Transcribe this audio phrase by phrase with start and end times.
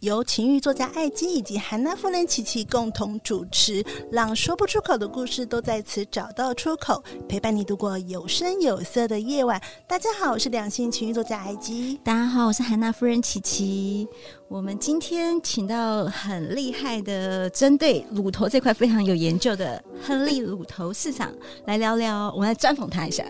[0.00, 9.58] 由情欲作家艾姬以及韩娜夫人琪琪共同主持，让说不出口的故事都在此找到出口，陪伴你度过有声有色的夜晚。
[9.88, 11.98] 大家好，我是两性情欲作家艾姬。
[12.04, 14.06] 大家好，我是韩娜夫人琪琪。
[14.48, 21.32] 我们今天请到很厉害的，针对乳头这块非常有研究的亨利乳头市场
[21.64, 23.24] 来聊聊，我们来专访他一下。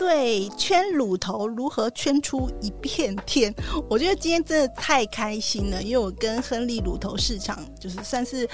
[0.00, 3.54] 对，圈乳头如何圈出一片天？
[3.86, 8.48] 我觉得今天真的太开心了，因为我跟亨利乳头市场就是算是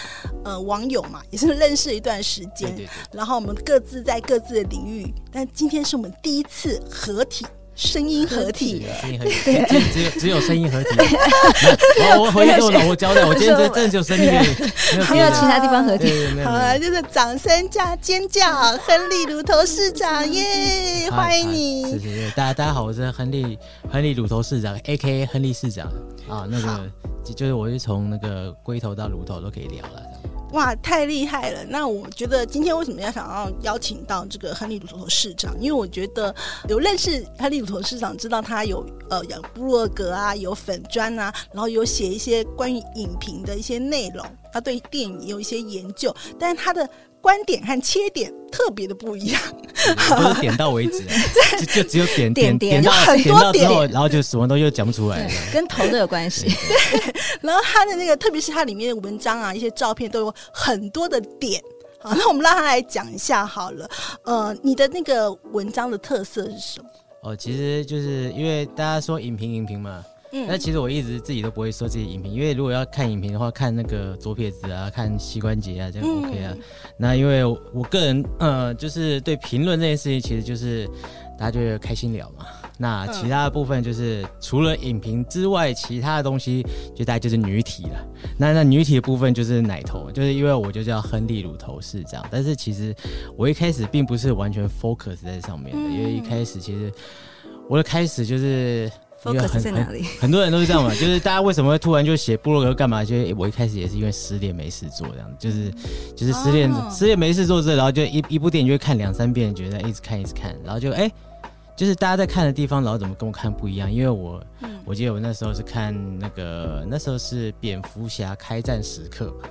[0.44, 2.76] 呃网友嘛，也是认识一段时间，
[3.12, 7.46] 然后我们各自在各自的领域，但今天是我们第一次合体。
[7.76, 9.30] 声音合体，声音合体，
[9.92, 10.88] 只有只有声音合体。
[12.16, 14.24] 我我回去跟我老婆交代，我今天真真的就声音，
[15.10, 16.10] 没有其他地方合体。
[16.42, 21.98] 好了，就是掌声加尖叫，亨利乳头市长耶，欢迎你！
[21.98, 23.58] 谢谢大家，大家好，我是亨利
[23.92, 25.26] 亨利乳头市长，A.K.A.
[25.26, 25.86] 亨利市长
[26.26, 26.46] 啊。
[26.48, 26.90] 那个
[27.34, 30.02] 就是我是从那个龟头到乳头都可以聊了。
[30.56, 31.62] 哇，太厉害了！
[31.68, 35.54] 那我觉得今天为什么要想要邀请到这个亨利鲁托市长？
[35.60, 36.34] 因为我觉得
[36.66, 46.88] 有认识亨利鲁托市长，知道他有呃有布洛格啊，有粉砖啊，然后有写一些关于影评的一些内容，他对电影有一些研究，但是他的。
[47.26, 49.42] 观点和切点特别的不一样，
[49.96, 51.02] 不是点到为止，
[51.58, 56.46] 就就只有点点点到很多点，然后就什么都又讲不出来，跟头都有关系。
[56.46, 61.60] 对，然后他的那个，特别是他里面的文章啊，一些照片都有很多的点。
[61.98, 63.90] 好， 那我们让他来讲一下好了。
[64.22, 66.88] 呃，你的那个文章的特色是什么？
[67.24, 70.04] 哦，其实就是因为大家说影评，影评嘛。
[70.30, 76.52] 那其实我一直自己都不会说自己影评，因为如果要看影评的话，看那个左撇子啊，看膝关节啊，这样 OK 啊。
[76.54, 76.62] 嗯、
[76.98, 80.86] 那因为我个人，呃，就是对评论这件事情，其实就是
[81.38, 82.44] 大家就开心聊嘛。
[82.78, 86.62] 那其他的部分就是除了影评之外，其他的东西
[86.94, 88.06] 就大概就是女体了。
[88.36, 92.26] 那那女体的部分就是奶头，就是因为我就叫亨利乳头是这样。
[92.30, 92.94] 但是其实
[93.36, 96.92] 我一开始并不是完全 focus 在上面的，因为一开始其实
[97.70, 98.90] 我的开始就是。
[99.26, 100.02] Focus 在哪里？
[100.20, 103.04] 很多人都是这样嘛，就是大家为什么会突然就写部落格干嘛？
[103.04, 105.70] 就是我一开始也是因为失恋没事做这样，就是
[106.14, 106.92] 就是失恋、oh.
[106.92, 111.12] 失恋没事做这，然后就一一部电影就会看两三遍，觉得一直看一直看，然后就哎、欸，
[111.76, 113.92] 就是大家在看的地方，然后怎么跟我看不一样？
[113.92, 119.48] 因为我、嗯、我记得我那时候是看那个那时候是蝙蝠侠开战时刻吧。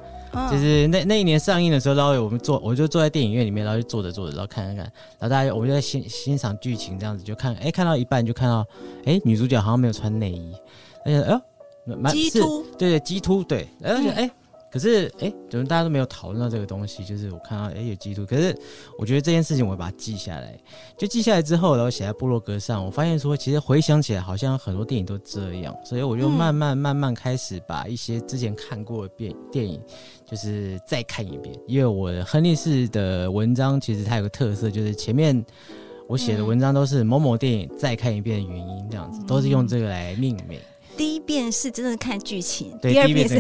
[0.52, 4.86] 就是那那一年上映的时候，然后我们坐，我就坐在电影院里面，然后就坐着坐着，然后看看看，
[5.20, 8.66] 然后大家我们就在欣欣赏剧情这样子，就看，哎，看到一半就看到，
[9.06, 10.54] 哎，女主角好像没有穿内衣，
[11.06, 14.32] 而且，哎呦，蛮激突，对对，鸡突，对，而且，哎。
[14.76, 17.02] 可是，哎，怎么大家都没有讨论到这个东西？
[17.06, 18.26] 就是我看到，哎，有记录。
[18.26, 18.54] 可是，
[19.00, 20.54] 我觉得这件事情，我会把它记下来。
[20.98, 22.86] 就记下来之后，然后写在部落格上。
[22.86, 25.74] 我发现说，其实回想起来，好像很多电影都这样。
[25.86, 29.82] 所以，我就慢慢慢慢开始把一些之前看过的电电影，
[30.30, 31.58] 就是再看一遍。
[31.68, 35.42] 因为我的亨利市的文章，其实它有个特色，就是前面
[36.10, 40.60] 我写的文章都是某某电影再看一遍的原因，这样子都是用这个来命名。
[41.26, 43.40] 遍是真的看剧情，第二遍是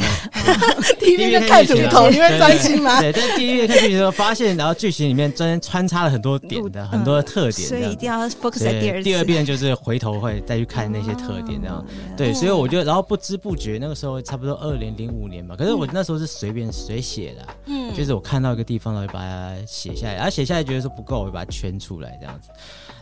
[0.99, 2.99] 第一遍就看乳头，你会专心吗？
[2.99, 9.03] 对，但是第一遍看剧情的时候，发现然后剧情里面真穿插了很多点的很多的特点，所以一定要 focus 在第二。
[9.03, 11.85] 第二遍就是回头会再去看那些特点，这样
[12.17, 22.49] 对，所以我就然后不知不觉那个时候差不多二零零五年吧，可是我那时候是随便随写的，嗯，就是我看到一个地方，然后把它写下来，然后写下来觉得说不够，我就把它圈出来这样子。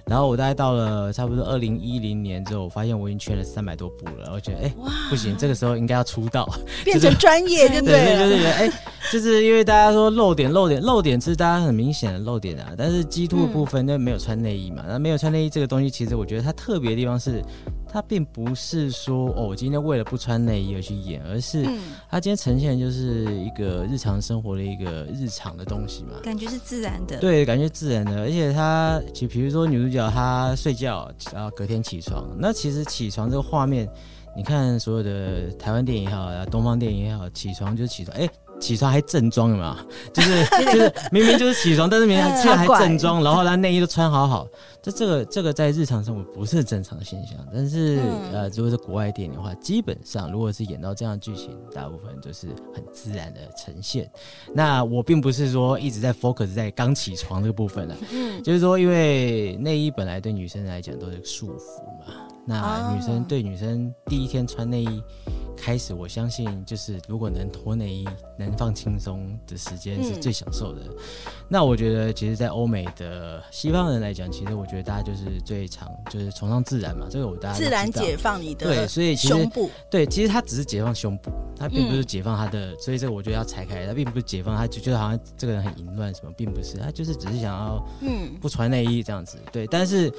[0.05, 4.73] 然后我大概到了差不多二零一零年之后，我发现我已经缺了三百多部了，我觉得哎，
[5.09, 6.47] 不行，这个时候应该要出道，
[6.83, 8.05] 变成专业，对不对？
[8.05, 8.69] 对，就是觉得哎，
[9.11, 17.41] 就是因为大家说漏点，漏点，漏点是大家很明显的漏点啊，但是激凸的部分就没有穿内衣嘛，那没有穿内衣这个东西，其实我觉得它特别的地方是。
[17.93, 21.63] 他并不是说哦，我今天为了不穿内衣而去演，而是
[22.09, 33.87] 他今天呈现的就是一个日常生活的一个日常的东西嘛，感觉是自然的，对，感觉自然的，而且他就比如说女主角她睡觉，然后隔天起床，那其实起床这个画面，
[34.35, 38.27] 你看所有的台湾电影也好，东方电影也好，起床就起床，哎。
[38.59, 39.75] 起床还正装有没有？
[40.13, 44.47] 就是 就是明明就是起床，但是明明还还正装，然后他内衣都穿好好。
[44.81, 54.11] 这这个这个在日常生活不是正常的现象，但是、嗯、呃，如果是国外电影的话，基本上如果是演到这样的剧情，大部分就是很自然的呈现。
[54.53, 62.13] 那我并不是说一直在 focus 在刚起床这个部分了，嗯，就是说因为内衣本来对女生来讲都是束缚嘛。
[62.45, 65.01] 那女生对女生第一天穿内衣
[65.55, 68.05] 开始，我相信就是如果能脱内衣、
[68.37, 70.81] 能放轻松的时间是最享受的。
[70.87, 70.95] 嗯、
[71.47, 77.07] 那我觉得，其实，在欧美的西方人来讲，其实我觉得大家就是最常就是崇尚自然嘛。
[77.09, 82.73] 这个我大家自然解放你的对，所以其实胸部对，其实它只是解放胸部，它并不是解放他的。
[82.73, 89.37] 嗯、所以这个我觉得要拆开，它并不是解放，他就觉得好像这个人很淫乱什么，并不是，他就是只是想要嗯不穿内衣这样子。
[89.49, 90.11] 对，但是。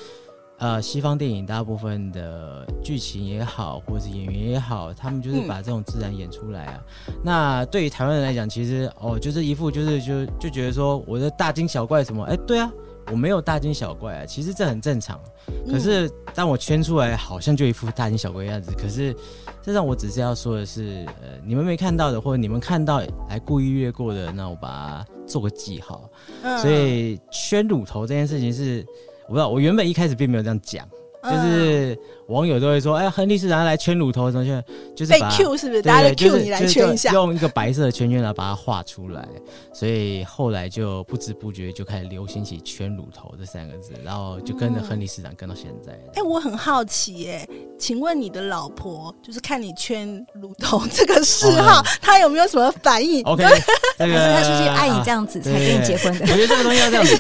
[0.58, 6.84] 呃，西方电影大部分的剧情也好，或者是演员也好，他们就是把这种自然演出来啊。
[7.08, 12.24] 嗯、那对于台湾人来讲，其实哦，就是一副就是就就觉得说我的大惊小怪什么？
[12.24, 12.72] 哎，对啊，
[13.10, 15.20] 我没有大惊小怪啊，其实这很正常。
[15.66, 18.70] 可是当我圈出来，好像就一副大惊小怪的样子。
[18.78, 19.14] 可是
[19.60, 26.08] 这让我只是要说的是，呃，你们没看到的，或者你们看到还故意略过的，那我把它做个记号。
[26.42, 28.86] 嗯、所以圈乳头这件事情是。
[29.26, 30.88] 我不知道，我原本一开始并没有这样讲，
[31.24, 31.98] 就是
[32.28, 34.62] 网友都会说：“哎，亨利市长来圈乳头，什么圈
[34.94, 35.82] 就是被 Q 是不是？
[35.82, 39.26] 大家 Q 你来圈一下，用一个白色的圈圈来把它画出来。”
[39.72, 45.92] 所以后来就不知不觉就开始流行起“圈乳头”这三个字，然后就跟着亨利市长跟到现在。
[46.14, 47.48] 哎，我很好奇耶，
[47.78, 53.42] 请问你的老婆就是看你圈乳头 这个嗜好，她有没有什么反应？OK，
[53.98, 56.20] 这个 她是不是爱你这样子才跟你结婚的？
[56.20, 57.16] 我觉得这个东西要这样子。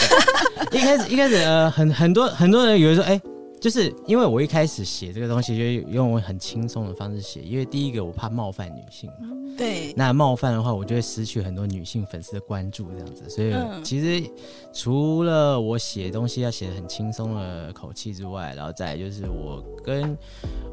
[0.72, 3.22] 一开始一开始呃，很很多很多人以为说，哎、欸，
[3.64, 14.30] 就是因为我一开始写这个东西，就用很轻松的方式写，因为第一个我怕冒犯女性嘛，对，那冒犯的话，我就会失去很多女性粉丝的关注，这样子，所以其实
[14.70, 20.14] 除了我写东西要写的很轻松的口气之外，然后再就是我跟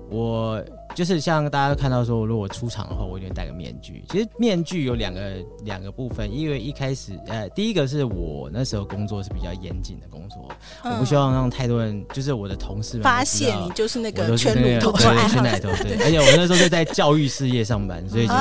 [0.09, 0.61] 我。
[0.93, 4.03] 就是像大家都看到说，如果我出场的话，我一定会戴个面具。
[4.09, 10.49] 其实面具有两个两个部分，因为一开始，呃，第一个是我那时候工作是比较严谨的工作，
[10.83, 15.97] 嗯、我不希望让太多人，就是我的同事发现你就是那个圈乳头，圈奶头，对。
[16.03, 18.39] 而且我那时候是在教育事业上班，所以就是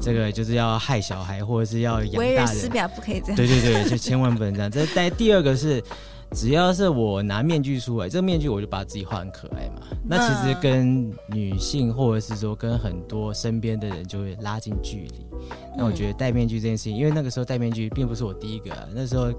[0.00, 3.36] 这个就是要害小孩或者是要养大人，为人师表不可以这样。
[3.36, 4.70] 对对对，就千万不能这样。
[4.70, 5.82] 这带第二个是。
[6.34, 9.82] 只要是我拿面具出来，这个面具我就把自己画很可爱嘛。
[10.02, 15.26] 那其实跟女性或者是说跟很多身边的人就会拉近距离。
[15.76, 19.30] 那我觉得戴面具这件事情，因为那个时候戴面具并不是我第一个啊，那时候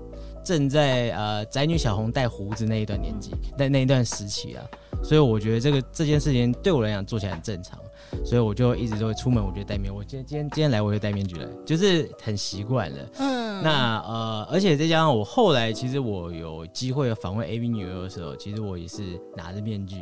[0.43, 4.63] 正在呃宅女小红戴胡子那一段年纪，那那一段时期啊，
[5.03, 7.79] 所以我觉得这个这件事情对我来讲做起来很正常。
[8.23, 9.93] 所以我就一直都会出门，我觉得戴面。
[9.93, 12.97] 我今天今天今天来，我就戴面具了，就是很习惯了。
[13.17, 19.97] 嗯，那呃，而且再加上我后来，其实我有机会访问 AV 女优的时候，其实我也是拿着面具。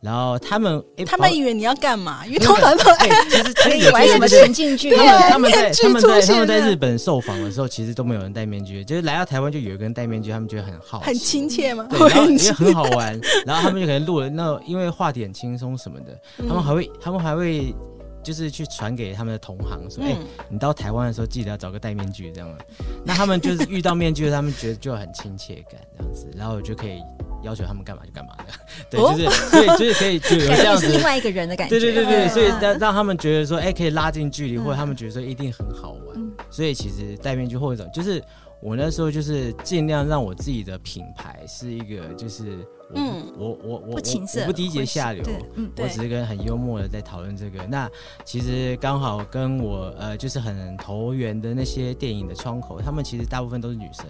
[0.00, 2.24] 然后他们，他们以为你要干嘛？
[2.24, 4.96] 因为通常都哎，其实可以玩什么情境剧？
[4.96, 11.86] 他们他们在他们在他们在日本受访的时候，其实都没有人戴面具，就是来到台湾就有一个人戴面具，他们觉得很好，很亲切吗？
[11.90, 13.20] 对，然后也很好玩。
[13.44, 17.74] 然后他们就可能录了那，因为话题很轻松什么的，他们还会他们还会
[18.22, 20.16] 就是去传给他们的同行说，哎，
[20.48, 22.58] 你到台湾的时候记得要找个戴面具这样。
[23.04, 27.00] 那他们就是遇到面具，他们觉得就很亲切感这样子，然后就可以。
[27.42, 28.44] 要求他们干嘛就干嘛的，
[28.90, 38.22] 对，就是所以就是可以就有这样子另外一个人的感觉，对对对对，所以让让他们觉得说，哎，可以拉近距离，或者他们觉得说一定很好玩，所以其实戴面具或者就是
[38.62, 42.58] 我那时候就是尽量让我自己的品牌是一个就是。
[42.92, 45.24] 嗯，我我我我我不低级下流，
[45.54, 47.64] 嗯，我只是跟很幽默的在讨论这个。
[47.68, 47.88] 那
[48.24, 54.06] 其实刚好跟我呃就是很投缘的那些电影的窗口，他们其实大部分都是女生，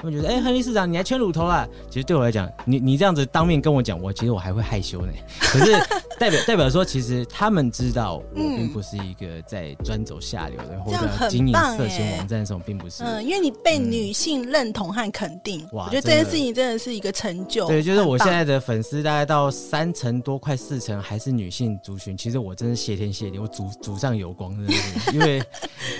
[0.00, 1.68] 他们觉得哎，亨利市长你还圈乳头啦？
[1.90, 5.12] 其实对我来讲，你你这样子当面跟我讲，我其实我还会害羞呢。
[5.38, 5.72] 可是
[6.18, 13.02] 代表代表说，其实他们知道我并不是一个在专走下流的，或者经营色情网站这种，并不是。
[13.02, 17.66] 嗯，因为你被女性认同和肯定，哇，我觉得这件事情真的是一个成就。
[17.66, 18.20] 对，就是我。
[18.20, 22.14] 现在的粉丝大概到三成多，快四成还是女性族群。
[22.14, 25.42] 其实我真是谢天谢地，我祖祖上有光，真的是，因为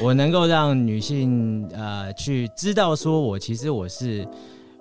[0.03, 4.27] 我能够让女性呃去知道，说我其实我是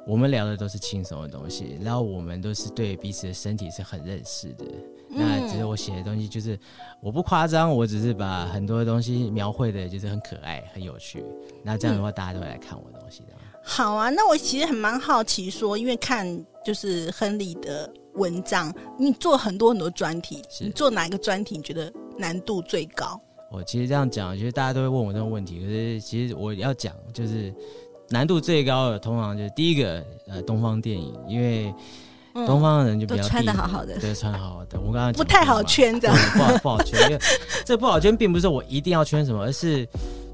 [0.07, 4.65] 我们聊的都是轻松的东西，然后我们都是对彼此的身体是很认识的。
[5.11, 6.57] 嗯、那只是我写的东西，就是
[7.01, 11.23] 我不夸张，我只是把很多东西描绘的，就是很可爱、很有趣。
[11.63, 13.33] 那这样的话，大家都会来看我的东西的。
[13.61, 23.19] 好啊，那我其实很蛮好奇，说因为看就是亨利的文章，你做很多很多专题，你做哪一个专题你觉得难度最高？
[23.51, 27.53] 我其实这样讲，其实大家都会问我这种问题，可是其实我要讲就是
[28.09, 31.73] 难度最高的，通常就是第一个呃东方电影，因为
[32.45, 34.79] 东方的人就比较、嗯、穿的好好的，对，穿好好的。
[34.79, 37.21] 我刚刚不太好圈，这样不好不好圈，因为
[37.65, 39.87] 这不好圈，并不是我一定要圈什么，而是。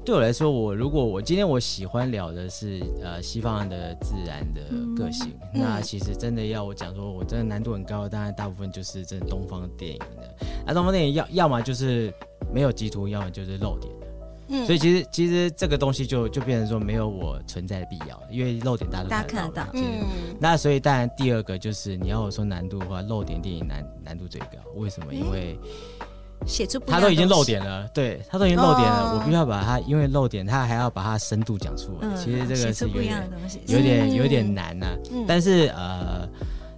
[0.04, 4.60] 对我来说，我如果我今天我喜欢聊的是呃西方人的自然的
[4.96, 10.46] 个性，嗯、那其实真的要我讲说，我真的难度很高，当然大部分就是真的东方电影的。
[10.64, 12.14] 那东方电影要要么就是
[12.54, 14.05] 没有基图，要么就是露点的。
[14.48, 19.50] 嗯，所以其实其实这个东西就就变成说没有我存在的必要，因为漏点大家都看得到。
[19.50, 19.88] 大家看得到。
[20.02, 20.06] 嗯。
[20.40, 25.14] 那所以当然第二个就是你要我说难度的话，漏点电影难难度最高，为什么？
[25.14, 25.58] 因为。
[26.44, 32.00] 写出他都已经漏点了，对他都已经漏点了，哦、我必须要把它，因为漏点，他还要把它深度讲出来。
[32.02, 33.30] 嗯、其实这个是有点
[33.66, 34.98] 有点有点难呐、啊。
[35.12, 36.28] 嗯、但是呃，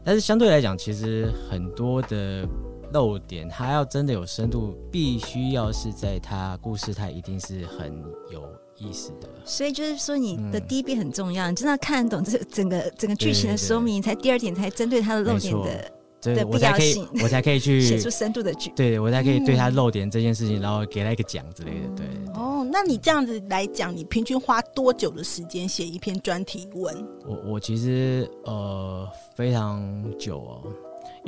[0.05, 2.47] 但是相对来讲，其实很多的
[2.93, 7.93] 露点，他要真的有深度，必须要是在他故事，他一定是很
[8.33, 8.43] 有
[8.77, 9.29] 意思的。
[9.45, 15.93] 所以就是说，你的第一遍很重要，嗯、你真的要看得懂这整个整个剧情的说明，才第二点才针对他的漏点的。
[16.21, 18.73] 对，我才可以，我才可以去 写出深度的剧。
[18.75, 21.89] 对，我才可以对他漏点这件事情，嗯、然后给他一个奖之类的。
[21.97, 22.07] 对。
[22.35, 27.07] 哦，那你这样子来讲，你平均花多久的时间写一篇专题文？
[27.25, 29.81] 我我其实呃非常
[30.19, 30.63] 久哦，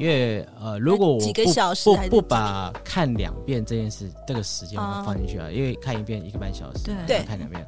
[0.00, 1.20] 因为呃如果我
[1.84, 7.64] 不不把看两遍这件事这个时间我放进去啊，嗯、因为看一遍一个半小时，对，看两遍。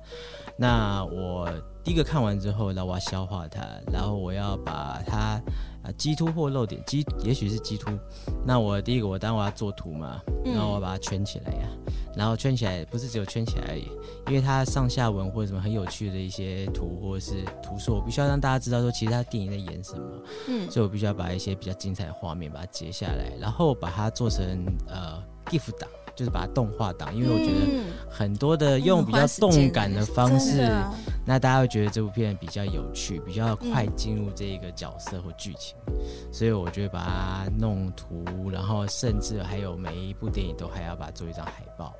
[0.56, 1.48] 那我
[1.84, 3.60] 第一个看完之后，然后我要消化它，
[3.92, 5.40] 然后我要把它。
[5.82, 7.90] 啊，基突或漏点，基也许是基突。
[8.46, 11.68] 那我第一个，我当然我要做图嘛，然后我把它圈起来呀、
[12.16, 13.88] 然后圈起来不是只有圈起来而已，
[14.28, 20.22] 因为它上下文或者什么很有趣的一些图或者是图说，我必须要让大家知道说，其实它电影在演什么。
[20.48, 25.88] 嗯，所以我必须要把一些比较精彩的画面把它截下来，然后把它做成呃 GIF 档。
[26.14, 30.85] 就是把它动画档，因为我觉得很多的用比较动感的方式，嗯、
[31.25, 35.95] 那大家会觉得这部片比较有趣，比较快进入这一个角色或剧情，嗯、
[36.33, 41.95] 所以我就会把它弄图，然后甚至还有每一部电影都还要把它做一张海报。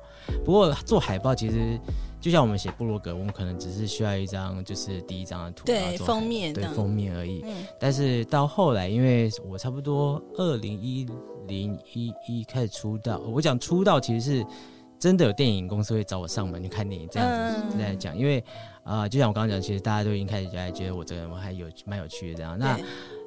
[0.45, 1.77] 不过做海报其实
[2.23, 7.43] 就像我们写部落格，我们可能只是需要一张就是第一张的图，对封面，对封面而已。
[7.45, 11.05] 嗯、但是到后来，因为我差不多二零一。
[11.45, 14.45] 零一一开始出道，我讲出道其实是
[14.97, 18.17] 真的有电影公司会找我上门去看电影，这样子在讲。
[18.17, 18.39] 因为
[18.85, 22.57] 啊、呃，就像我刚刚讲，其实大家都已经开始觉得我这个人我还有蛮有趣的这样。
[22.57, 22.79] 那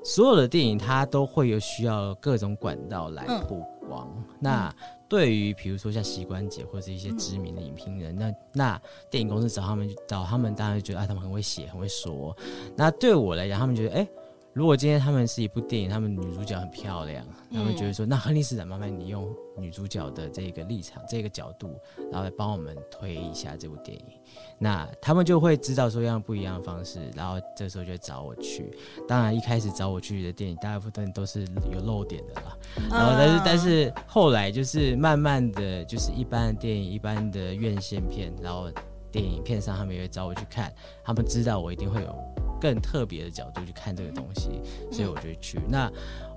[0.03, 4.09] 所有的电影它都会有需要各种管道来曝光。
[4.41, 4.73] 那
[5.09, 12.37] 对于比如说像膝关节或者是一些知名的影评人，那那电影公司找他们找他们，当然觉得啊，他们很会写，很会说。
[12.77, 14.09] 那对我来讲，他们觉得哎。
[14.57, 17.23] 如果今天他们是一部电影，他们女主角很漂亮，
[17.53, 21.79] 他们觉得说，那亨利市长，麻烦你用女主角的这个立场、这个角度，
[22.11, 24.05] 然后来帮我们推一下这部电影。
[24.59, 28.75] 那他们就会知道说，用不一样的方式，然后这时候就找我去。
[29.07, 32.57] 当然，一开始找我去的电影，大部分都是有漏点的啦。
[32.91, 38.73] 然后，但是，但是后来就是慢慢的就是一般的电影、一般的院线片，然后
[39.13, 40.73] 电影片上他们也会找我去看，
[41.05, 42.46] 他们知道我一定会有。
[42.61, 44.61] 更特别的角度去看这个东西，
[44.91, 45.59] 所以我就去。
[45.59, 45.93] 嗯、那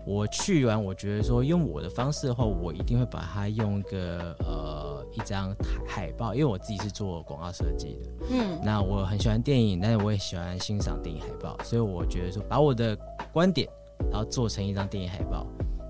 [0.06, 5.56] 我去完，我觉得说用我的方式的话，我一定会把它用一个呃一张
[5.88, 8.26] 海报，因为我自己是做广告设计的。
[8.32, 12.98] 嗯，那我很喜欢电影，但是我也喜欢欣赏电影海报，所以我觉得说把我的
[13.32, 13.70] 观点，
[14.10, 15.46] 然后做成一张电影海报，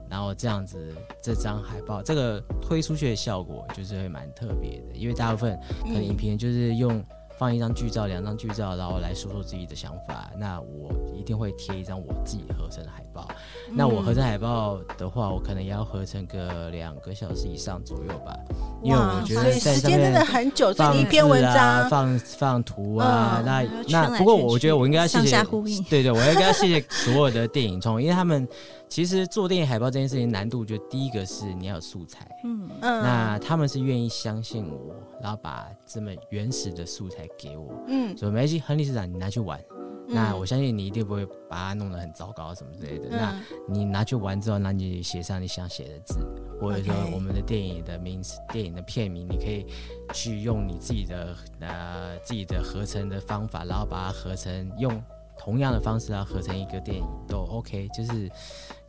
[0.09, 7.01] 然后这样子这张海报这个推出去的效果就是会蛮特别的，因为大部分可能影评就是用。
[7.39, 10.29] 放一张剧照，两张剧照，然后来说说自己的想法。
[10.37, 13.25] 那我一定会贴一张我自己合成的海报。
[13.69, 18.37] 嗯、那我合成海报的话，我可能也要合成个两个小时以上左右吧，
[18.83, 20.73] 因为我觉得在时间真的很久。
[20.73, 25.41] 这一篇文章放放图啊，那那不过我觉得我应该要谢谢，
[25.89, 28.45] 对对，我应该要谢谢所有的电影创，因为他们。
[28.89, 32.67] 其实做电影海报这件事情难度，就第一个是你要有素材，嗯。
[32.81, 39.59] 嗯，那他们是愿意相信我，然后把这么原始的素材给我，嗯，所以没关系，亨利市长你拿去玩，
[40.07, 43.09] 嗯、那我相信你一定不会把它弄得很糟糕什么之类的。
[43.09, 46.19] 嗯、那你拿去玩之后，那你写上你想写的字，
[46.59, 49.67] 或者说我们的电影的名字、电影的片名，你可以
[50.13, 54.99] 去用你自己的呃自己的合成的方法，然后把它合成用。
[55.41, 58.29] 同样的方式啊合成一个电影都 OK，就是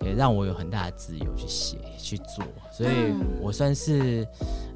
[0.05, 4.27] 也让我有很大的自由去写去做，所以我算是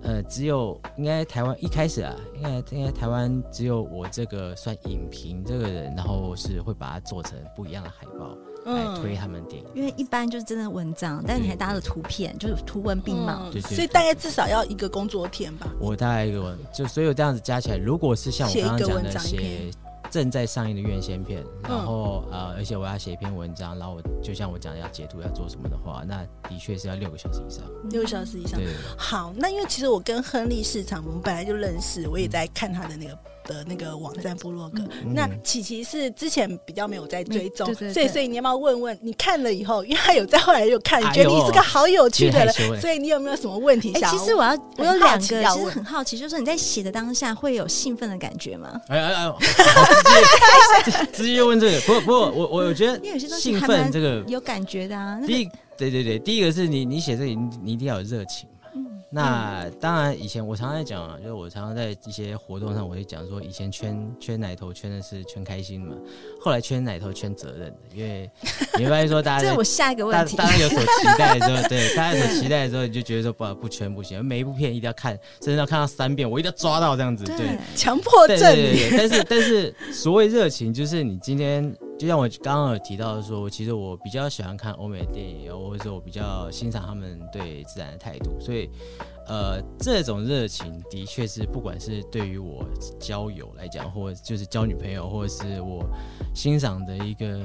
[0.02, 8.37] 呃只有应该台湾一开始啊，应该应该台湾只有我这个算影评这个人，然后是会把它做成不一样的海报。
[8.66, 15.71] 来推他们电影，因为一般就是真的文章，但是你还搭了图片，就是图文并茂，对，所以大概至少要一个工作天吧。
[15.78, 19.71] 我大概一个，就所有这样子加起来，如果是像我刚刚讲的写
[20.14, 28.61] 正在上映的院线片，然后呃，而且我要写一篇文章，然后我就像我讲的要截图要做什么的话，那的确是要六个小时以上，六个小时以上。
[28.61, 33.18] 对，好，那因为其实我跟亨利市场我们本来就认识，我也在看他的那个。
[33.45, 38.99] 的那个网站部落格，嗯、那琪琪是之前比较没有在追踪，嗯、所以所以你要不要问问？
[39.03, 44.03] 你看了以后，因为他有在后来又看，你觉得你是个好有趣的人，所以你有没有什么问题想？
[44.03, 48.81] 哎、欸，其实我要我有两个，其实很好奇，就是你在写的当下会有兴奋的感觉吗？
[48.89, 49.33] 哎哎哎，
[50.83, 53.01] 直接直接就问这个，不不过我我我觉得
[53.39, 55.21] 兴奋这个有感觉的啊。
[55.27, 58.49] 第一，对对对，第一个是你你写这个你你一定要有热情。
[59.14, 65.94] 那当然，以前我常常在讲啊，就是我常常在一些活动上，我会讲说，以前圈圈奶头圈的是圈开心嘛，
[66.40, 68.28] 后来圈奶头圈责任的，因为
[68.76, 78.37] 你会发现说，大家这是我下一个问题，大家有所期待的时候，对，大家有所期待的时候，你就觉得说不不圈不行，每一部片一定要看，甚至要看到三遍，我一定要抓到这样子，对，强迫症。
[78.40, 81.73] 对对对，但是 但是所谓热情，就是你今天。
[81.99, 88.69] 就像我刚刚有提到说，其实我比较喜欢看欧美的电影，或者说我比较欣赏他们对自然的态度，所以，
[89.27, 92.65] 呃，这种热情的确是不管是对于我
[92.99, 95.85] 交友来讲，或者就是交女朋友，或者是我
[96.35, 97.41] 欣赏的一个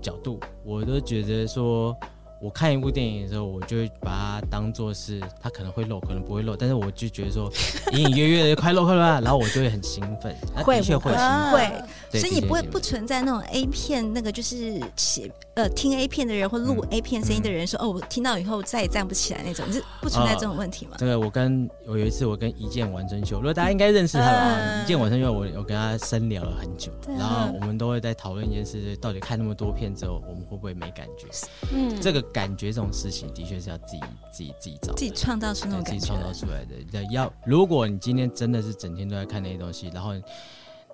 [0.00, 1.96] 角度，我都觉得说。
[2.40, 7.50] 我看一部电影的时候，我就会把它当做是它可能会漏，可能不会漏，但是我就觉得说
[7.92, 11.10] 隐隐约约的快漏快了，然后我就会很兴奋，会的确会。
[11.12, 20.92] 会，所以你不会不存在那种 A 片那个就是写呃听 A 片的人或录 A 片声音的人说、嗯、哦，我听到以后再也站不起来那种，是不存在这种问题吗？
[20.94, 31.26] 哦、这个我跟我有一次我跟一见完真秀，如果大家应该认识他吧，嗯、一见完真秀我我跟他深聊了很久，然后我们都会在讨论一件事，到底看那么多片之后，我们会不会没感觉？
[31.72, 32.22] 嗯，这个。
[32.36, 37.02] 感觉这种事情的确是要自己自己自己找，自己创造出那种感觉，自己创造出来的。
[37.10, 40.10] 要如果你今天真的是整天都在看那些东西，然后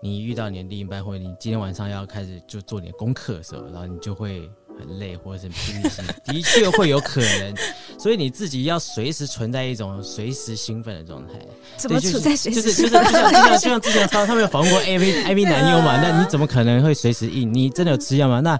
[0.03, 7.55] 你遇到你的另一半，或者你今天晚上要开始就做点功课的时候，然后你就会很累，或者是疲惫，的确会有可能。
[7.99, 11.35] 所以你自己要随时存在一种随时兴奋的状态。
[11.77, 12.61] 怎么处在随时？
[12.61, 16.01] 就是就是就像就像就像之前他他们有访问过 AV AV 男优嘛？
[16.03, 17.53] 那你怎么可能会随时硬？
[17.53, 18.41] 你真的有吃药吗？
[18.41, 18.59] 那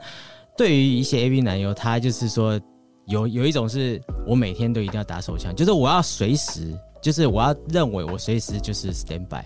[0.57, 2.61] 对于一些 AV 男优，他就是说。
[3.09, 9.43] 有有一种是我每天都一定要打手枪，就是我要随时，就是我要认为我随时就是 stand by。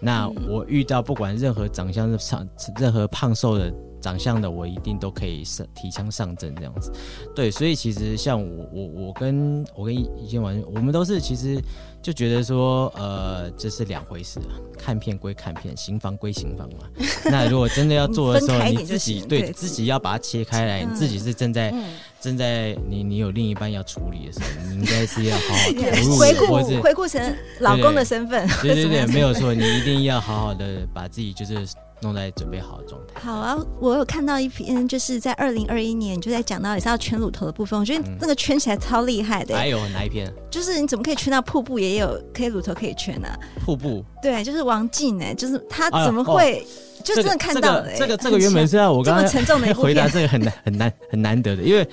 [0.00, 2.46] 那我遇到不管任何长相上
[2.78, 6.90] 任何胖瘦的长相的，我一定都可以上提枪上阵这样子。
[7.34, 11.60] 对，所以其实像我我我跟我跟一见完，我们都是其实。
[12.02, 14.56] 就觉得说，呃，这是两回事啊。
[14.78, 16.86] 看片归看片，行房归行房嘛。
[17.30, 21.84] 那如果真的要做的时候，你自己对，自己要把它切开来，嗯、你自己是正在、嗯、
[22.18, 28.48] 正在你你有另一半要处理的时候，你应该是要好好投入，回顾回顾成老公的身份。
[28.64, 31.68] 对对对，没有错，你一定要好好的把自己就是。
[32.02, 33.20] 弄在准备好的状态。
[33.20, 39.56] 好啊，我有看到一篇，就是在二零二一年就在讲到也是要圈乳头的部分，我觉得那个圈起来超厉害的。
[39.56, 40.32] 还有哪一篇？
[40.50, 43.28] 就是你怎么可以圈到瀑布，也有可以乳头可以圈呢？
[43.64, 44.04] 瀑布？
[44.22, 46.66] 对，就是王静哎，就是他怎么会
[47.04, 47.86] 就真的看到了？
[47.96, 51.86] 这个这个原本是要我刚刚沉重的回答，这个很难很难很难得的，因为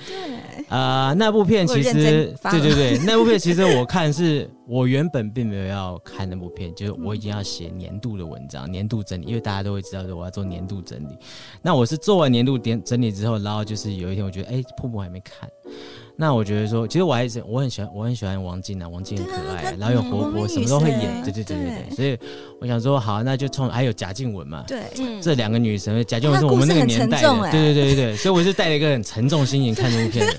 [0.68, 4.48] 啊那部片其实对对对， 那部片其实我看是。
[4.68, 11.16] 我原本并没有要看那部片，就是我已经要写年度的文章，年度整理，因为大家都会知道说我要做年度整理。
[11.62, 15.48] 那我是做完年度点整理之后，然后就是有一天我觉得，哎、欸，瀑布还没看。
[16.20, 21.94] 那我觉得说，其实我还是我很喜欢，我很喜欢王静啊，王静很可爱，然后又活泼，什么都会演，对对对对对。
[21.94, 22.18] 所以
[22.60, 24.82] 我想说，好，那就冲还有贾静雯嘛，对，
[25.22, 28.16] 这两个女神，贾静雯是我们那个年代的，对对对对对。
[28.16, 30.34] 所以我是带了一个很沉重心情看这部片的。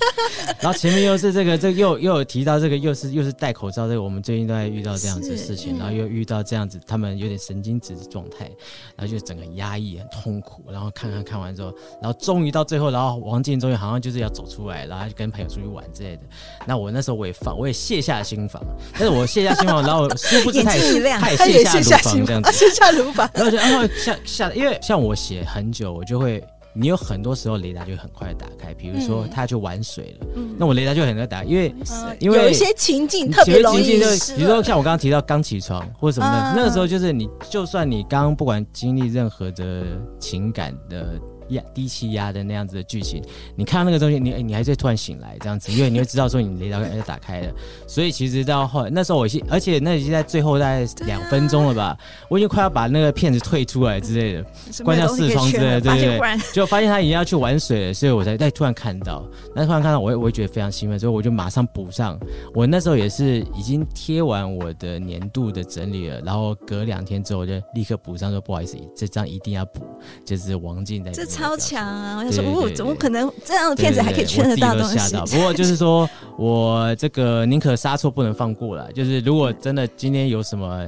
[0.60, 8.52] 然后前面又是这个，这又又有提到这个，又是又是戴口罩，这个我们最近都在遇到这样子的事情，然后又遇到这样子，他们有点神经质的状态，
[8.98, 15.70] 然后就整个压抑很痛苦，然后看看看完之后，然后终于到最后，然后王静终于好像就是要走出来，然后就跟朋友出去。
[15.70, 16.24] 玩之类的，
[16.66, 18.60] 那我那时候我也放，我也卸下心防，
[18.94, 20.80] 但是我卸下心防，然后殊不知太
[21.20, 34.00] 太卸下心防这样子，卸下乳房，然后就然后下下，因为像我写很久，我就会，你有很多时候雷达就很快打开，比如说他就玩水了，嗯、那我雷达就很快打开，因为、呃、因为有一些情境特别容易，
[34.36, 39.84] 比如说像我刚刚提到刚起床或者什么的，啊、那个时候就是你就算你刚不管经历任何的
[40.20, 41.20] 情感的。
[41.50, 43.22] 压低气压的那样子的剧情，
[43.56, 47.52] 你看到那个东西，你你还是突然醒来这样子，因为你会知道说你雷达要打开了。
[47.88, 51.98] 所以其实到后来那时候我已经，而且那已经在最后大概两分钟了吧，啊、
[52.30, 54.46] 我已经快要把那个片子退出来之类的，
[54.84, 59.24] 关掉视窗之类的，对对对，就发现他已经要去玩水了，所以我才再突然看到，
[59.56, 62.20] 那突然看到我，我会觉得非常兴奋，所以我就马上补上。
[62.54, 69.86] 我那时候也是已经贴完我的年度的整理了，然后隔两天之后我就立刻补上，说不好意思，这张一定要补，
[70.26, 71.12] 就是王静在。
[71.12, 72.18] 这超强啊！
[72.18, 75.16] 我想说，哦，怎么可能这样的骗子还可以圈得到东西？
[75.34, 80.86] 不过就是说我这个宁可杀错不能放过了，就是如果真的今天有什么。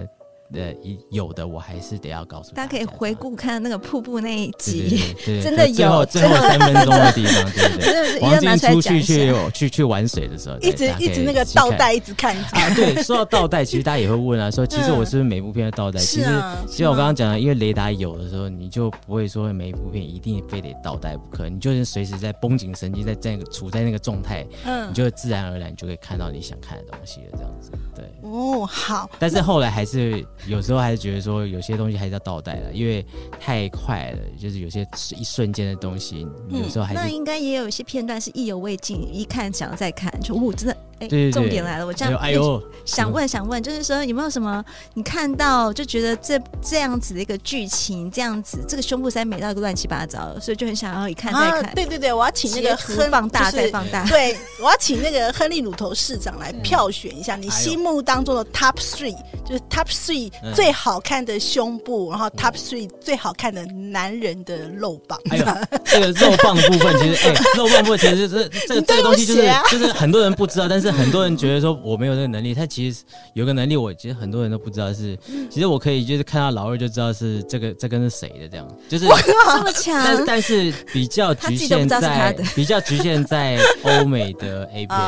[0.51, 0.77] 对，
[1.09, 8.19] 有的我还是得要告诉大家，大家可以回顾看那个瀑布那一集，对对对对 真的有最后三分钟的地方，对不对？
[8.21, 12.35] 王晶出去去去去玩水的时候，一直一直那个倒带，一直看
[12.75, 15.99] 对，说到倒带，其实大家也会问啊，说其实我是不是每部片都倒带？
[15.99, 16.29] 其实，
[16.67, 27.71] 其实我刚刚讲的，因为雷达有的时候，你就不会说每一部片一定非得倒带不可，你就是随时在绷紧神经，在在处在那个状态，嗯，你就会自然而然就会看到你想看的东西了，这样子。
[27.95, 29.09] 对，哦，好。
[29.17, 31.21] 但是后来还是有时候还是觉得。
[31.21, 33.05] 说有些东西还是要倒带了，因为
[33.39, 40.75] 太快了，就是有些一瞬间的东西，有时候还是、那应该也有一些片段是意犹未尽，一看想要再看，就呜，真的。
[41.01, 51.65] 哎，重点来了，我这样哎呦，想问想问，就是说有没有什么你看到就觉得这这样子的一个剧情，这样子这个胸部塞美到一个乱七八糟，所以就很想要一看再看。
[51.65, 54.05] 啊、对对对，我要请那个哼放大再放大。
[54.05, 65.19] 对，我要请那个亨利乳头市长来票选一下你心目当中的 Top Three，就是 Top Three 最好看的胸部，然后 Top Three 最好看的男人的肉棒。
[65.31, 65.45] 哎呦，
[65.85, 70.90] 这个肉棒的部分其实，哎，肉棒部分其实是这个这个东西就是就是很多人不知道，但是。
[70.91, 75.17] 很多人觉得说我没有这个能力，他其实有个能力，我其实很多人都不知道是，
[75.49, 84.99] 其实我可以就是看到老二就知道是这个这根是谁的这样，就是这么强， 但但是比较局限在比较局限在欧美的 A 片，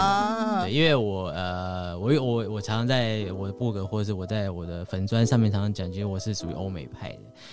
[0.63, 7.10] 对，因为我呃我我我常常在我的博客或者是我在我的粉砖上面常常讲，其实我是属于欧美派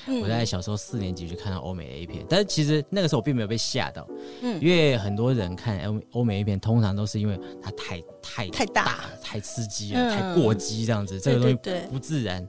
[0.06, 4.06] 的，我在小时候四年级就看到欧美 A 片，但是其实那个时候我并没有被吓到，
[4.42, 8.00] 嗯，因为很多人看欧欧美 A 片通常都是因为它太。
[8.22, 12.46] 太太大，太刺激了，嗯、太过激，这样子，这个东西不自然。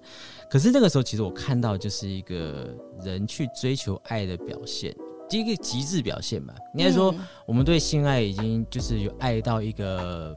[0.49, 4.93] 可是那个时候，其实我看到就是一个人去追求爱的表现，
[5.29, 6.53] 第一个极致表现吧。
[6.75, 10.36] 应该说，我们对性爱已经就是有爱到一个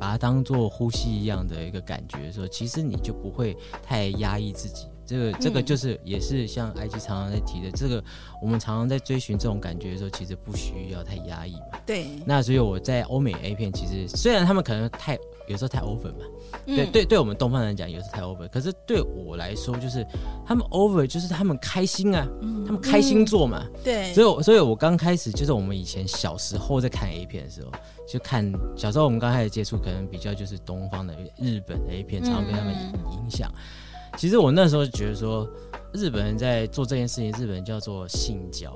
[0.00, 4.86] 把它当做呼吸一样的一个感觉的时候，其实你就不会太压抑自己。
[5.06, 8.02] 这个这个就是也是像 IG 常常在提的，这个
[8.42, 11.78] 我们常常在追寻这种感觉的时候，其实不需要太压抑嘛。
[11.86, 12.06] 对。
[12.26, 15.16] 那所以我在欧美 A 片，其实虽然他们可能太
[15.46, 16.24] 有时候太 over 嘛，
[16.66, 20.04] 对对对，我们东方人讲有时候太 over，可是对我来说就是
[20.44, 22.26] 他们 over 就是他们开心啊，
[22.66, 23.64] 他们开心做嘛。
[23.84, 24.12] 对。
[24.12, 27.70] 所以所以我刚开始就是我们以前小时候在看 A 片的时候，
[28.08, 32.74] 就看小时候我们刚开始接触，可能比较就是东方的日本 A 片，常常被他们
[33.12, 33.50] 影响。
[34.16, 35.48] 其实我那时候觉得说，
[35.92, 38.74] 日本人在做这件事情，日本人叫做性交，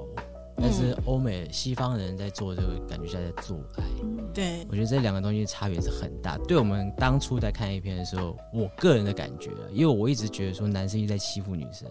[0.56, 3.84] 但是欧美西方人在做这个，感觉像在做爱。
[4.34, 6.38] 对，我觉得这两个东西差别是很大。
[6.46, 11.88] 对我们当初在看 A 片的时候，我个人的感觉，因为我一直觉得说，男生一直在欺负女生，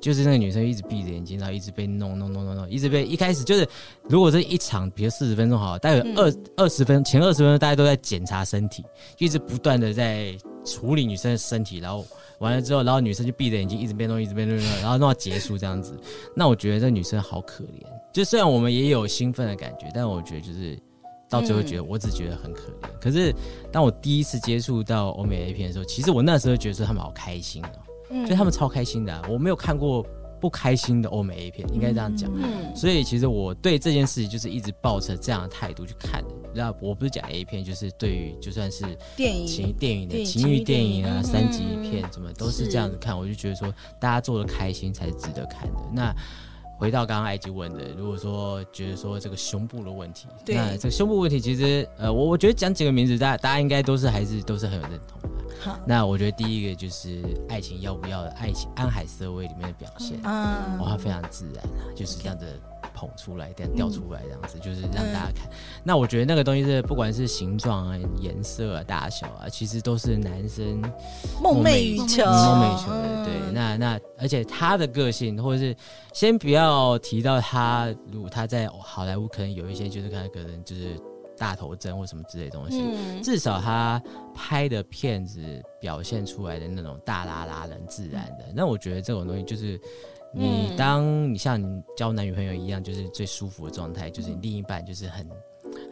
[0.00, 3.68] 就是那个女生一直闭着眼睛，然后一直被弄弄弄弄弄，一直被一开始就是，
[4.08, 8.84] 如果这一场，比如四十分钟好，大概二二十分前二十分钟，大家都在检查身体，
[9.18, 10.34] 一直不断的在
[10.64, 12.06] 处理女生的身体，然后。
[12.38, 15.98] 完了之后，然后女生就闭着眼睛，一直变动，一直变动，然后弄到结束这样子。
[16.34, 17.82] 那我觉得这女生好可怜。
[18.12, 20.78] 就虽然我们也有兴奋的感觉，但我觉得就是
[21.28, 22.88] 到最后觉得，我只觉得很可怜。
[23.00, 23.34] 可是
[23.70, 27.68] 当我第一次接触到欧美 A 片的时候，其实我那时候觉得说他们好开心哦，
[28.10, 29.22] 嗯，就他们超开心的啊。
[29.28, 30.04] 我没有看过
[30.40, 32.30] 不开心的欧美 A 片，应该这样讲。
[32.34, 36.30] 嗯，所以其实我对这件事情就是一直抱着这样的态度去看的。
[36.56, 43.16] 那我不是讲 A 片，就是对于就算是电影、情电影的情欲电影啊、三级片，什么都是这样子看。
[43.16, 45.74] 我就觉得说，大家做的开心才是值得看的。
[45.92, 46.14] 那
[46.78, 55.28] 回到刚刚埃及问的，如果说觉得说这个胸部的问题，那这个胸部问题其实呃，我我觉得讲几个名字，大家大家应该都是还是都是很有认同的。
[55.58, 62.46] 好，那我觉得第一个就是爱情要不要的爱情，安海瑟薇里面的表现，嗯，哇，非常自然啊，就是这样的。
[62.96, 65.46] 捧出来，这样掉出来，这样子、嗯、就是让大家看。
[65.50, 65.52] 嗯、
[65.84, 70.80] 那我觉得那个东西是，不管是形状啊、颜色啊、大小啊，其实都是男生
[71.42, 73.24] 梦寐以求、梦寐以求的。
[73.26, 75.76] 对，那那而且他的个性，或者是
[76.14, 80.98] 先不要提到他，如果他在好莱坞可能有一些，就是他可能就是
[81.36, 84.02] 大头针或什么之类的东西，嗯、至少他
[84.34, 85.42] 拍的片子
[85.78, 89.78] 表现出来的那种大拉拉人、自然的，那我觉得这种东西就是
[90.36, 95.26] 你当你像你交男女朋友一样，就是最舒服的状态，就是你另一半就是很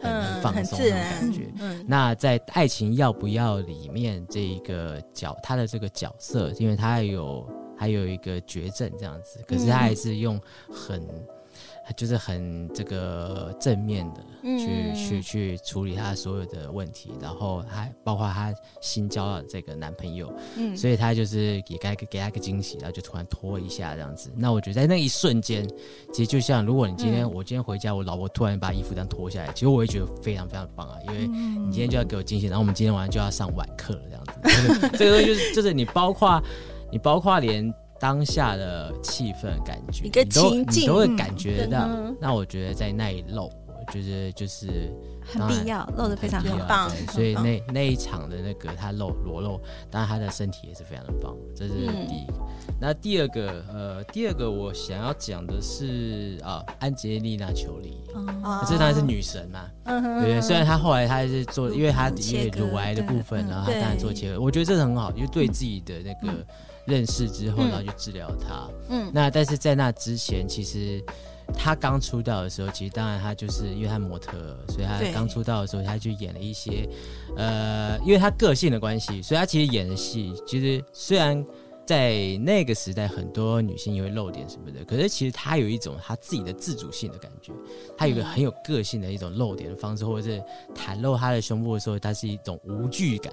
[0.01, 1.51] 很很放松的感觉。
[1.59, 11.01] 嗯、那在爱情要不要里面这一个角他的这个角色，因为他有还有一个绝症这样子，可是他还是用很。
[11.87, 24.31] 他就是很这个正面的去、嗯、去去处理他所有的问题，然后还包括他新交到的这个男朋友，嗯，所以他就是给给给他一个惊喜，然后就突然脱一下这样子。
[24.35, 25.63] 那我觉得在那一瞬间，
[26.11, 34.89] 其实就像如果你今天、嗯、我今天回家，我老婆突然把衣服这样脱下来，其实我会觉得非常非常棒啊，因为你今天就要给我惊喜，然后我们今天晚上就要上晚课了这样子。
[34.97, 36.41] 这个东西就是就是你包括
[36.91, 37.71] 你包括连。
[38.05, 41.87] 当下的气氛感觉，一个情境，你都会感觉到。
[41.87, 44.93] 嗯、那我觉得在那一路，我觉得就是
[45.25, 46.89] 很必要，露得非常很棒。
[47.11, 49.59] 所以那那一场的那个他露裸露，
[49.89, 51.35] 当然他的身体也是非常的棒。
[51.55, 51.73] 这是
[52.07, 52.33] 第一个。
[52.37, 58.03] 嗯、那第二个，呃，第二个我想要讲的是啊，安吉丽娜·裘莉，
[58.67, 59.65] 这当然是女神嘛。
[59.85, 60.21] 嗯哼。
[60.21, 64.39] 对，虽然她后来她还是做，因为她因为乳癌的部分，然后她当然做切割。
[64.39, 66.45] 我觉得这是很好，因为对自己的那个。
[66.87, 68.69] 认识之后，然后去治疗他。
[68.89, 71.03] 嗯，那但是在那之前，其实
[71.53, 76.87] 他刚出道的时候，其实当然他就是因为他模特，所以他刚出道的时候，他就演了一些，
[77.37, 81.43] 呃，因为他个性的关系，所以他其实演的戏，其实虽然
[81.85, 87.53] 在那个时代很多女性也会露点什么的，可是其实他有一种他自己的自主性的感觉，
[87.97, 93.31] 他有一个很有个性的一种露点的方式，或者是袒露他的胸部的时候，他是一种无惧感。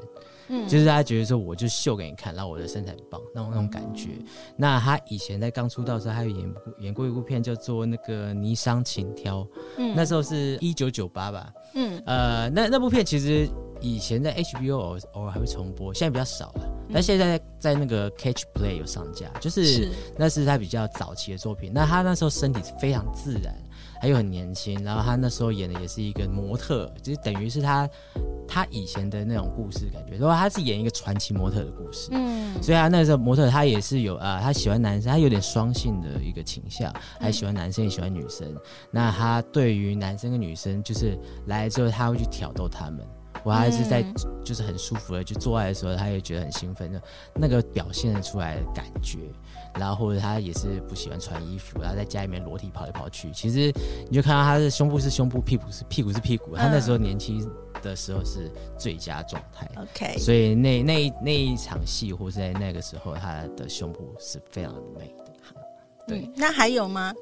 [0.55, 4.11] 嗯，就是大家觉得说，我就秀给你看，然后我的身材很棒，那种那种感觉。
[4.55, 9.41] 那他以前在刚出道的时候，他有演演过一部片叫做那个《霓裳情挑》，
[9.79, 13.49] 嗯，那时候是一九九八吧，嗯，呃，那那部片其实
[13.81, 19.88] 以前在 HBO 偶偶尔还会重播，现在比较少了，但现在在那个 Catch Play 有上架，就，是
[20.19, 21.73] 那是他比较早期的作品。
[21.73, 23.55] 那他那时候身体是非常自然。
[24.03, 27.88] 他又很年轻，然后他那时候演的也是一个模特，就是等于是他
[28.49, 38.53] 他以前的那种故事感觉，然后他是演一个传奇模特的故事，嗯，所以他那时候模特他也是有啊，他喜欢男生，他有点双性的一个倾向，还喜欢男生也喜欢女生。
[38.91, 43.07] 那他对于男生跟女生，就是来了之后他会去挑逗他们，
[43.45, 44.05] 我还是在
[44.45, 47.01] 就是很舒服的就做爱的时候，他也觉得很兴奋的，
[47.37, 49.19] 那个表现出来的感觉。
[49.79, 53.31] 然后或者他也是不喜欢穿衣服，然后在家里面裸体跑来跑去。
[53.33, 53.73] 其实
[54.09, 56.55] 你就看到他的胸部是胸部，屁股是屁股是屁股。
[56.57, 57.49] 他那时候年轻
[57.83, 59.69] 的时候是最佳状态。
[59.77, 65.25] OK，所以那那那一场戏或是在那个时候，他的胸部是非常的美的。
[66.07, 67.13] 对，嗯，那还有吗？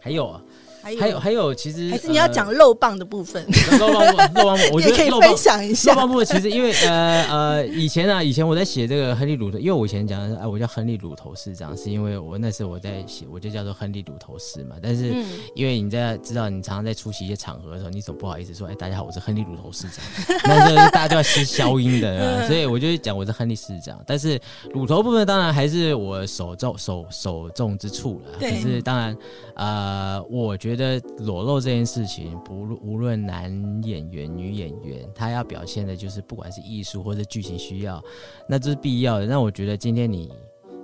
[0.00, 0.42] 还有啊。
[0.84, 3.44] 还有还有，其实还是你要讲肉棒的部分。
[3.78, 5.92] 肉棒部，肉棒部，我觉得 可以分享一下。
[5.92, 14.76] 肉棒部分其实因为呃呃，以前啊，以前我在写这个亨利乳头，因为我以前讲的是，哎，我叫亨利乳头市长，是因为我那时候我在写，我就叫做亨利乳头市嘛。
[14.82, 15.14] 但是
[15.54, 20.04] 因为你在知道，你常常在出席一些场合的时候，你总不好意思说，哎，大家好，我是亨利乳头市长，
[20.44, 23.98] 那时候大家都要吸消音的，所以我就讲我是亨利市长。
[24.06, 24.38] 但是
[24.72, 28.38] 乳头部分当然还是我首重首首重之处了。
[28.38, 29.16] 可是当然，
[29.54, 30.73] 呃，我觉得
[31.18, 31.60] 裸露。
[31.60, 33.50] 这件事情，不无论男
[33.84, 38.02] 演员、女演员，他要表现的就是，不管是艺术或者剧情需要，
[38.48, 39.26] 那这是必要的。
[39.26, 40.32] 那我觉得今天你、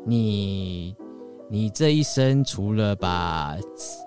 [0.06, 0.96] 你、
[1.50, 3.58] 你这一生，除了把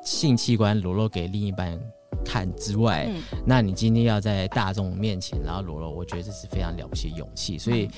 [0.03, 1.79] 性器官裸露给另一半
[2.25, 7.57] 看之外，嗯、那你今天要在大众面前然后裸露，我觉得这是非常了不起的勇气。
[7.57, 7.89] 所以。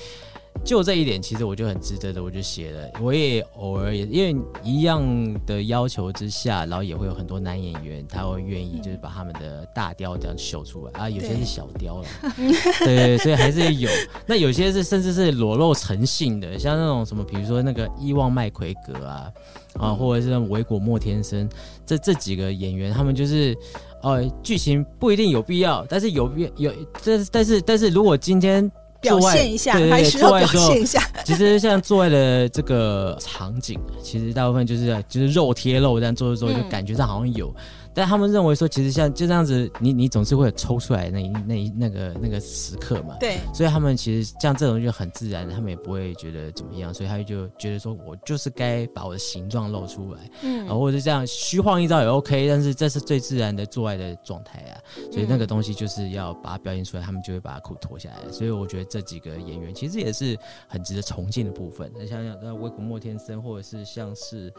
[0.64, 2.90] 就这一点，其实我就很值得的，我就写了。
[3.00, 5.02] 我也偶尔也因为一样
[5.46, 12.08] 的要求之下，然后也会有很多男演员，他会愿意就是把他们的大雕这样秀出来啊，有些是小雕了，
[12.84, 13.88] 对，所以还是有。
[14.26, 19.32] 那有些是甚至是裸露成性的，像那种什么，比如说那个伊旺麦奎格啊，
[19.74, 21.48] 啊，或者是维果莫天生，
[21.84, 23.56] 这这几个演员，他们就是，
[24.02, 26.72] 呃，剧情不一定有必要，但是有必有，
[27.04, 28.68] 但是但是但是如果今天。
[29.00, 31.02] 表现一下，对对对，还需要表现一下。
[31.24, 37.54] 其实像做爱的这个场景，其实大部分就是就是肉贴肉这样做着做着，就感觉上好像有。
[37.96, 43.16] 但他们认为说，其实像就这样子，你你总是会有抽出来那一那一那个那个时刻嘛。
[43.18, 43.38] 对。
[43.54, 54.76] 所以他们其实像这种就很自然，他们也不会觉得怎么样，所以他就觉得说我就是该把我的形状露出来，嗯，或者是这样虚晃一招也 OK，但是这是最自然的做爱的状态啊。
[55.10, 58.30] 所以那个东西就是要把它表现出来，他们就会把裤脱下来。
[58.30, 60.36] 所以我觉得这几个演员其实也是
[60.68, 61.90] 很值得崇敬的部分。
[61.96, 64.52] 那像像那威古莫天森，或者是像是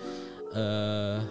[0.56, 1.24] 呃。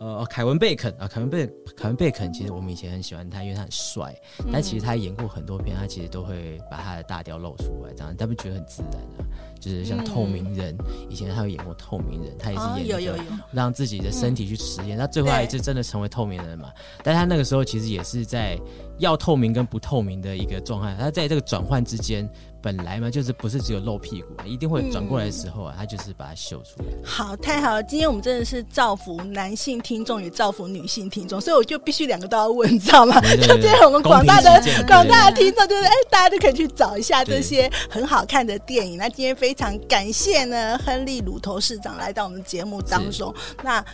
[0.00, 4.14] 呃，凯文贝肯啊，凯文贝凯文贝肯，其实我们以前很喜欢他，因为他很帅。
[4.38, 9.20] 嗯、但其实他演过很多片，他其实都会把他的大雕露出来，这样他们觉得很自然啊。
[9.60, 14.96] 就是像透明人，嗯、以前他有演过透明人，他也是演有有有让自己的身体去实验。
[14.96, 16.70] 他、嗯、最后还是真的成为透明人嘛？
[17.04, 18.58] 但他那个时候其实也是在
[18.98, 22.28] 要透明跟不透明的一个状态，他在这个转换之间。
[22.62, 26.88] 本来嘛，就是不是只有露屁股，一定会转过来的时候啊，嗯、他就是把它秀出来。
[27.02, 27.82] 好，太好了！
[27.82, 33.18] 今天我们真的是造福男性听众，也造福女性听众，所以我就必须两个都要问，你知道吗？
[33.40, 38.98] 就今天我们广大的广大的听众，就是哎，大家都可以去找一下这些很好看的电影。
[38.98, 43.34] 那今天非常感谢呢，亨利鲁头市长来到我们节目当中。
[43.62, 43.84] 那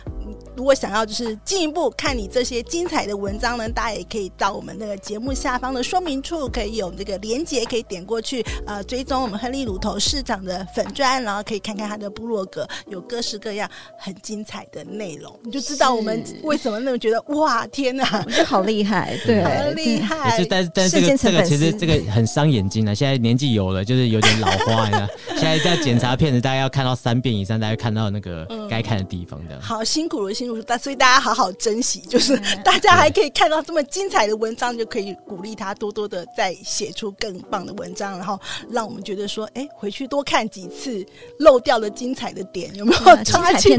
[0.57, 8.43] 如果想要就是进一步看你这些精彩的文章呢，大家也可以到我们那个节目下方的说明处，可以有这个连接，可以点过去。
[8.65, 20.43] 呃，追踪我们亨利乳头市长的粉砖，然后可以看看他的部落格，有各式各样很精彩的内容，你就知道我们为什么那么觉得哇，天哪，我觉得好厉害，对，好厉害。
[20.49, 22.95] 但是但是这个这个其实这个很伤眼睛啊。
[22.95, 25.07] 现在年纪有了，就是有点老花呀。
[25.37, 29.61] 现在在检查片子，大家要看到三遍以上，大家看到那个该看的地方的。
[29.61, 38.39] 好辛苦了，辛苦了，但所以大家好好珍惜，就是大家还可以看到这么精彩的文章，就可以鼓励他多多的再写出更棒的文章，然后。
[38.69, 41.05] 让我们觉得说，哎、欸，回去多看几次，
[41.39, 43.77] 漏掉了精彩的点有没有抓紧？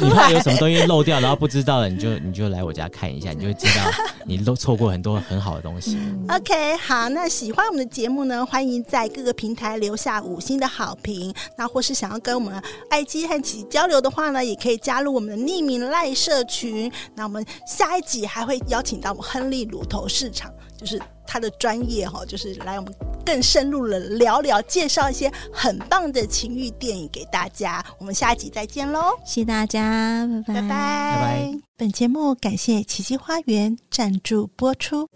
[0.00, 3.82] 如果你有什么东西漏掉，然后不知道了，你就你就来我家看一下，你就会知道
[4.24, 5.98] 你漏错过很多很好的东西。
[6.28, 11.32] OK，好，那喜欢我们的节目呢，欢迎在各个平台留下五星的好评。
[11.56, 27.82] 那或是想要跟我们艾姬和琪交流的话呢，也可以加入我们的匿名在社群，那我们下一集还会邀请到我们亨利乳头市场，就是他的专业哈，就是来我们更深入的聊聊介绍一些很棒的情欲电影给大家。
[27.98, 31.54] 我们下一集再见喽，谢谢大家，拜拜拜拜。
[31.78, 35.08] 本节目感谢奇迹花园赞助播出。